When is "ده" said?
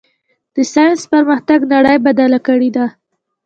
2.75-2.85